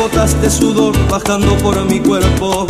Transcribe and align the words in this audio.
gotas 0.00 0.40
de 0.40 0.48
sudor 0.48 0.94
bajando 1.10 1.54
por 1.58 1.84
mi 1.84 2.00
cuerpo. 2.00 2.66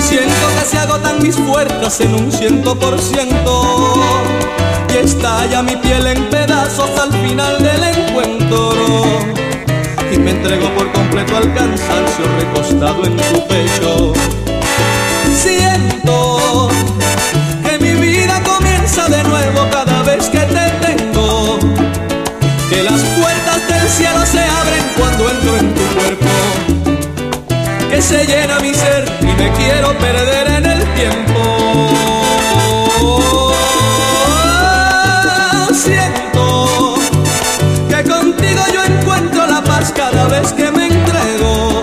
Siento 0.00 0.46
que 0.58 0.64
se 0.64 0.78
agotan 0.78 1.22
mis 1.22 1.36
fuerzas 1.36 2.00
en 2.00 2.14
un 2.14 2.32
ciento 2.32 2.78
por 2.78 2.98
ciento 2.98 4.00
y 4.88 4.96
estalla 4.96 5.62
mi 5.62 5.76
piel 5.76 6.06
en 6.06 6.30
pedazos 6.30 6.90
al 6.98 7.12
final 7.12 7.62
del 7.62 7.84
encuentro. 7.84 8.72
Y 10.10 10.18
me 10.18 10.30
entrego 10.30 10.74
por 10.74 10.90
completo 10.92 11.36
al 11.36 11.52
cansancio 11.52 12.24
recostado 12.38 13.04
en 13.04 13.16
tu 13.16 13.46
pecho. 13.46 14.12
Siento 15.36 16.70
que 17.62 17.78
mi 17.78 17.92
vida 18.00 18.42
comienza 18.42 19.06
de 19.06 19.22
nuevo 19.24 19.68
cada 19.70 20.02
vez 20.02 20.30
que 20.30 20.40
te 20.40 20.70
tengo. 20.86 21.58
Que 22.70 22.82
las 22.82 23.00
puertas 23.20 23.68
del 23.68 23.88
cielo 23.88 24.24
se 24.24 24.40
abren 24.40 24.82
cuando 24.96 25.31
se 28.02 28.26
llena 28.26 28.58
mi 28.58 28.74
ser 28.74 29.04
y 29.20 29.26
me 29.26 29.52
quiero 29.52 29.96
perder 29.98 30.46
en 30.58 30.66
el 30.66 30.94
tiempo. 30.94 31.88
Siento 35.72 36.96
que 37.88 38.02
contigo 38.10 38.62
yo 38.74 38.82
encuentro 38.84 39.46
la 39.46 39.62
paz 39.62 39.92
cada 39.94 40.26
vez 40.26 40.52
que 40.52 40.70
me 40.72 40.88
entrego. 40.88 41.82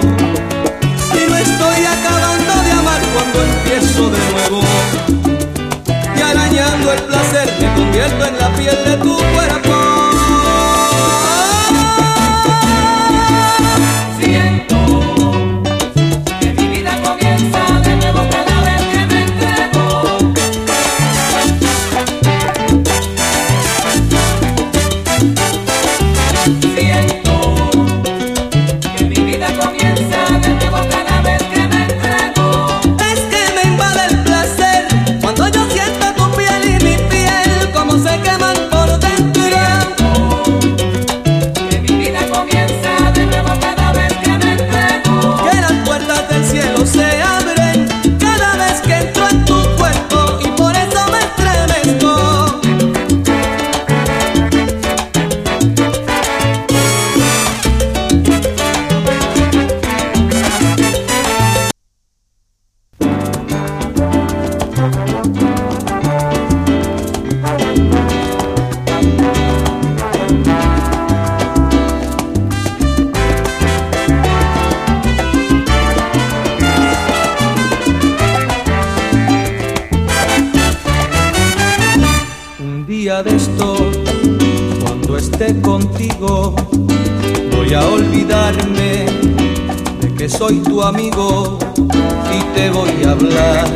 Y 1.14 1.30
no 1.30 1.38
estoy 1.38 1.86
acabando 1.86 2.54
de 2.66 2.72
amar 2.72 3.02
cuando 3.14 3.42
empiezo 3.42 4.10
de 4.10 4.20
nuevo. 4.32 4.62
Y 6.18 6.22
arañando 6.22 6.92
el 6.92 7.02
placer 7.04 7.50
me 7.62 7.74
convierto 7.76 8.26
en 8.26 8.40
la 8.40 8.50
piel 8.58 8.78
de 8.86 8.98
tu 8.98 9.16
cuerpo. 9.16 9.69
Día 83.10 83.24
de 83.24 83.38
estos, 83.38 83.82
cuando 84.84 85.18
esté 85.18 85.60
contigo, 85.62 86.56
voy 87.56 87.74
a 87.74 87.88
olvidarme 87.88 89.08
de 90.00 90.14
que 90.16 90.30
soy 90.30 90.60
tu 90.60 90.84
amigo 90.84 91.58
y 92.32 92.40
te 92.56 92.70
voy 92.70 93.04
a 93.08 93.12
hablar 93.14 93.68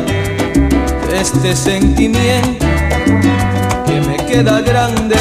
de 1.08 1.20
este 1.20 1.56
sentimiento 1.56 2.64
que 3.86 4.00
me 4.02 4.16
queda 4.18 4.60
grande, 4.60 5.16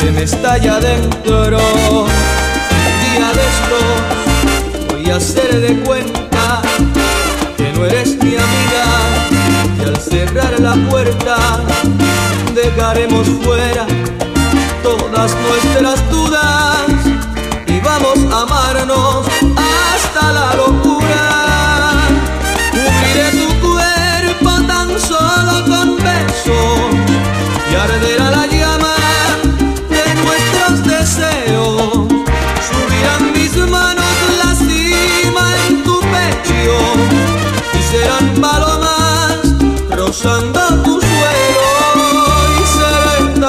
que 0.00 0.10
me 0.12 0.22
estalla 0.22 0.80
dentro. 0.80 1.58
Un 1.58 2.94
día 3.04 3.28
de 3.36 3.44
estos, 3.52 4.88
voy 4.88 5.10
a 5.10 5.16
hacer 5.16 5.60
de 5.60 5.80
cuenta 5.80 6.62
que 7.58 7.72
no 7.74 7.84
eres 7.84 8.16
mi 8.22 8.36
amiga 8.36 8.86
y 9.78 9.84
al 9.84 9.96
cerrar 10.00 10.58
la 10.60 10.74
puerta 10.88 11.36
dejaremos 12.56 13.28
fuera 13.44 13.86
todas 14.82 15.30
nuestras 15.46 16.10
dudas 16.10 16.86
y 17.66 17.78
vamos 17.80 18.18
a 18.32 18.42
amarnos 18.42 19.26
hasta 19.92 20.32
la 20.32 20.54
locura. 20.54 21.92
Cubriré 22.70 23.30
tu 23.32 23.68
cuerpo 23.68 24.50
tan 24.66 24.88
solo 24.98 25.66
con 25.66 25.96
besos 25.96 26.80
y 27.70 27.74
arderá 27.74 28.30
la 28.30 28.46
llama 28.46 28.94
de 29.90 30.14
nuestros 30.24 30.82
deseos. 30.84 32.08
Subirán 32.68 33.32
mis 33.34 33.54
manos 33.70 34.16
la 34.42 34.54
cima 34.54 35.44
en 35.68 35.84
tu 35.84 36.00
pecho 36.00 36.78
y 37.78 37.82
serán 37.82 38.34
palomas 38.40 39.40
rozando 39.90 40.60
tu 40.84 40.95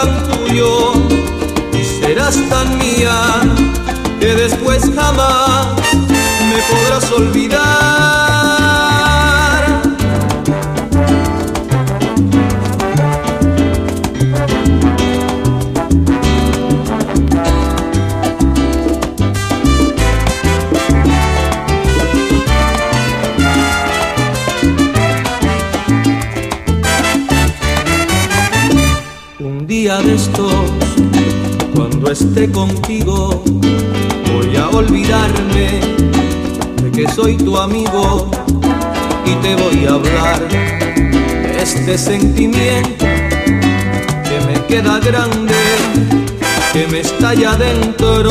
tuyo 0.05 0.93
y 1.73 1.83
serás 1.83 2.37
tan 2.49 2.77
mía 2.77 3.41
que 4.19 4.35
después 4.35 4.83
jamás 4.95 5.67
me 6.49 6.61
podrás 6.69 7.11
olvidar. 7.11 8.26
Día 29.81 29.97
de 30.01 30.15
estos, 30.15 30.51
cuando 31.75 32.09
esté 32.11 32.51
contigo, 32.51 33.43
voy 34.33 34.55
a 34.55 34.69
olvidarme 34.69 35.67
de 36.81 36.91
que 36.91 37.07
soy 37.11 37.37
tu 37.37 37.55
amigo 37.55 38.27
y 39.23 39.35
te 39.35 39.55
voy 39.55 39.85
a 39.85 39.91
hablar 39.91 40.49
de 40.49 41.61
este 41.61 41.95
sentimiento 41.95 43.05
que 43.05 44.37
me 44.47 44.65
queda 44.67 44.99
grande, 44.99 45.53
que 46.73 46.87
me 46.87 47.01
estalla 47.01 47.55
dentro 47.55 48.23